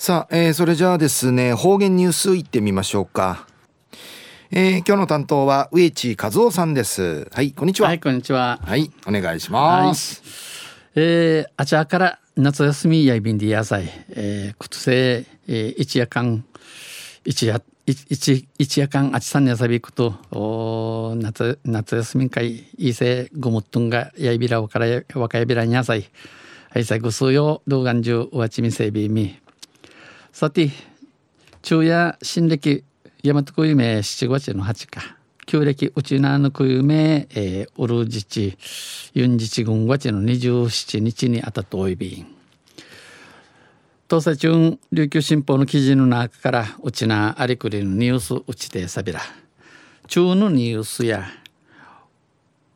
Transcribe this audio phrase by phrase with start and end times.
[0.00, 3.48] さあ、えー、それじゃあですね方言ニュースいってみましょうか、
[4.52, 7.28] えー、今日の担当は植地和夫さんです。
[7.32, 7.88] はいこんにちは。
[7.88, 8.60] はいこんにちは。
[8.62, 10.22] はいお願いします、
[10.94, 16.44] はい、えー、あちらから夏休みやいびんで野菜、えー、くつせ、えー、一夜間
[17.24, 26.08] 一夜一一夜間あちさんに遊び行くとお夏夏休み会いいせごもっとんがやいびらわから若やびらに野菜
[26.70, 29.40] はいさぐすよ動画中わちみせびみ
[30.38, 30.70] さて
[31.64, 32.84] 昼夜新暦
[33.24, 35.16] 大和区名七月の八か。
[35.46, 38.56] 旧暦うちなの区名、えー、うるじち
[39.14, 42.36] ユンジチ軍月の二十七日にあたとおいびん。
[44.08, 49.20] 東西中琉球新報の記事の中からうちなありくりのニュースうちでさびら。
[50.06, 51.24] 中のニュースや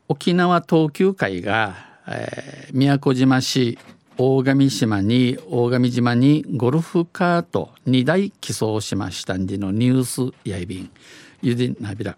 [0.09, 1.77] 沖縄東急会が、
[2.09, 3.79] えー、宮古島市
[4.19, 10.91] 大神島に大神島にゴルフカート2台寄贈しましたんでのニュースやいびん。
[11.41, 12.17] ゆでなびら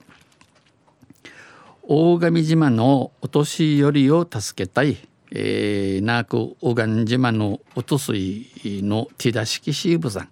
[1.82, 4.98] 大神島のお年寄りを助けたい、
[5.30, 8.50] えー、なく大神島のおとすい
[8.82, 10.28] のティダ式シーブさん。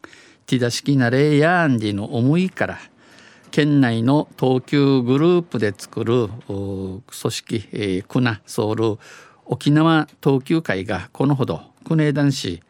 [0.47, 2.78] ティダ式なれやんでの思いから
[3.53, 8.98] 県内の東急グループで作る組織、えー、クナソウル
[9.47, 12.62] 沖縄東急会がこのほど国枝市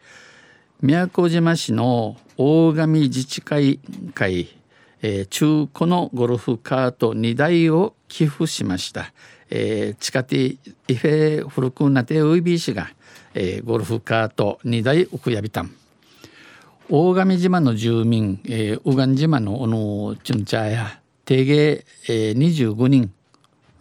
[0.81, 3.79] 宮古島市の大神自治会
[4.13, 4.49] 会、
[5.01, 9.13] えー、中古のゴルフカート2台を寄付しました、
[9.49, 12.89] えー、地下鉄イフェ古くなてウイビー氏が、
[13.33, 15.73] えー、ゴルフカート2台ウクヤビタン
[16.89, 23.13] 大神島の住民、えー、ウガン島のおのチュンチャーや定芸、えー、25人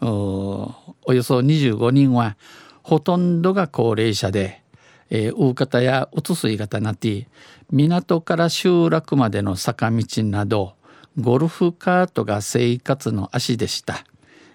[0.00, 2.36] およそ25人は
[2.82, 4.62] ほとんどが高齢者で、
[5.10, 7.28] えー、大方やうつすい方なって
[7.70, 10.74] 港から集落までの坂道など
[11.18, 14.04] ゴルフカートが生活の足でした。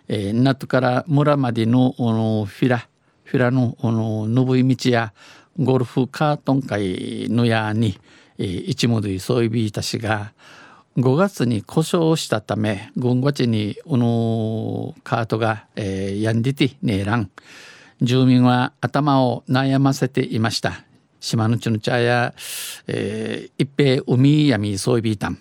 [0.08, 2.88] えー、港から村までののフィラ
[3.24, 5.14] フィラのの登い道や
[5.60, 8.00] ゴルフカートン会のやに、
[8.38, 10.34] えー、一無類そういびいたしが
[10.98, 17.30] 5月に故障したため5月にこのカートが、えー、やんでてねえらん。
[18.02, 20.84] 住民は頭を悩ませていました。
[21.20, 22.34] 島のちの茶や、
[22.88, 25.40] えー、一平海闇そういびいたん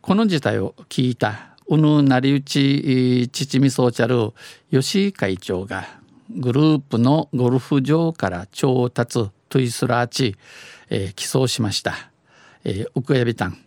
[0.00, 4.32] この事態を聞いたうぬなりうち父みそうちゃる
[4.70, 5.84] 吉井会長が
[6.34, 10.36] グループのゴルフ場から調達トゥイスラーチ、
[10.88, 11.94] えー、起訴しました、
[12.64, 13.58] えー、奥やびたん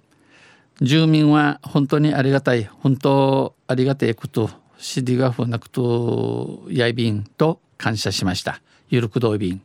[0.81, 2.63] 住民は本当にありがたい。
[2.65, 4.49] 本当ありがたいこと。
[4.77, 8.61] シディガフなくとやいびんと感謝しました。
[8.89, 9.61] ゆるくどい便。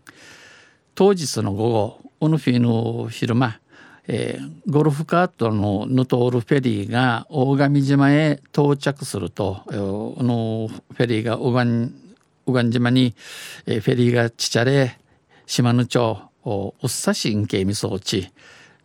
[0.96, 3.60] 当日の午後オヌフィの昼間、
[4.08, 11.64] えー、ゴルフカートのヌトールフェリーが大神島へ到着すると、えー、のフェリーが小岩
[12.44, 13.14] 小岩島に、
[13.66, 14.98] えー、フェリーがちちゃれ
[15.46, 18.32] 島根町うっさしんけいみそうち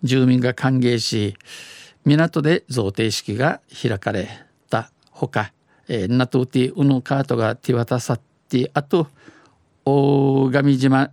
[0.03, 1.35] 住民が歓迎し
[2.05, 4.27] 港で贈呈式が開かれ
[4.69, 5.53] たほか、
[5.88, 8.19] えー、ナトゥティウヌカートが手渡さ
[8.62, 9.08] ってあと
[9.86, 11.12] 大神島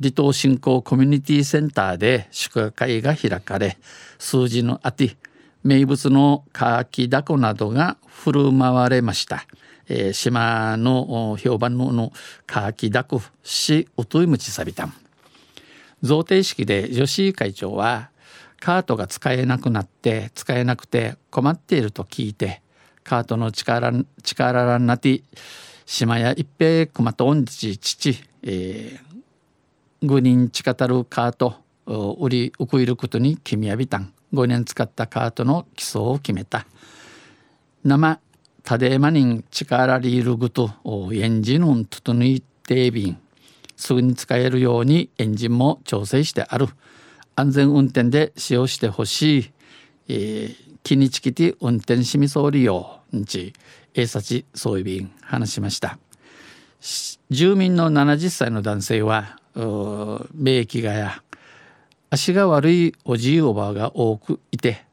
[0.00, 3.78] 離島振興コミュニティセンターで祝賀会が開かれ
[4.18, 5.16] 数字のあて
[5.64, 9.46] 名物のカーキダコなどが振る舞われました、
[9.88, 12.12] えー、島の評判のの
[12.46, 14.94] カーキダコしおといむちさびたん。
[16.02, 18.10] 贈呈式で吉井会長は
[18.58, 22.60] カートが使えなくなって使えなくて困っていると聞いて
[23.04, 23.92] カートの力
[24.24, 25.22] 力になって
[25.86, 31.56] 島や一平熊と恩地父、えー、5人近たるカート
[31.86, 34.12] 売りウクイルことに君やびたん。
[34.32, 36.66] 5年使ったカートの基礎を決めた。
[37.84, 38.20] 生
[38.62, 40.70] タデマニン力リールグと
[41.12, 43.18] エンジンを整いてびん。
[43.76, 46.68] すぐに使えるようにエンジンも調整してある。
[47.34, 49.50] 安全運転で使用してほしい、
[50.08, 53.52] えー、気にちきて運転しみそうりよんち
[53.94, 55.98] 警察総意便話しました。
[57.30, 59.38] 住民の70歳の男性は
[60.34, 61.22] 免疫がや
[62.10, 64.84] 足が悪いおじいおばあが多くいて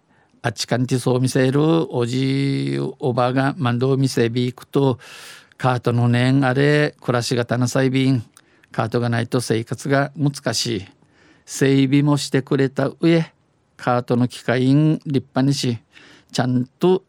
[0.41, 1.61] あっちかんてそう見せる
[1.93, 4.99] おじいおばあが万道見せびいくと
[5.57, 8.23] カートの念あれ暮らしがたなさいびん
[8.71, 10.85] カートがないと生活が難しい。
[11.45, 13.33] 整備もしてくれた上
[13.79, 15.79] カートの機械立派にし
[16.31, 17.03] ちゃんと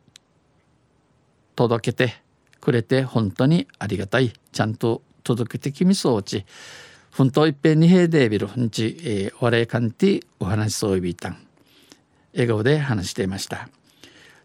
[1.56, 2.14] 届けて
[2.61, 4.32] くれて本当にありがたい。
[4.52, 6.46] ちゃんと届けてきみそうち。
[7.11, 11.38] ふんといっぺんにへでビルんち、えー、お礼かんてお話そういびたん。
[12.32, 13.69] 笑顔で話していました。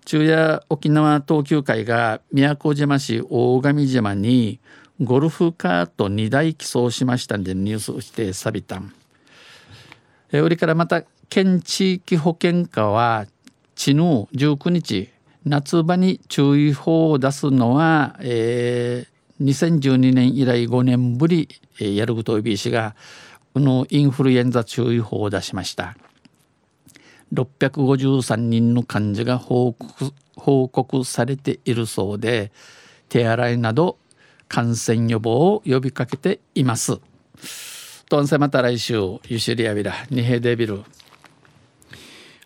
[0.06, 4.60] 昼夜沖縄東急会が宮古島市大神島に
[5.02, 8.94] ゴルフカート2台寄贈しましたんでニュースをしてさびたん。
[10.32, 13.26] え売りからまた県地域保険課は
[13.76, 15.10] 地の19日
[15.46, 21.50] 夏場に注意報を出すのは、えー、2012年以来5年ぶり、
[21.80, 22.96] えー、やることいびしが
[23.54, 25.96] このインフルエンザ注意報を出しました
[27.34, 32.52] 653人の患者が報告報告されているそうで
[33.10, 33.98] 手洗いなど
[34.48, 37.00] 感染予防を呼びかけています。
[38.08, 38.96] とんせまた来週
[39.28, 40.84] ゆしりやびらにへデビル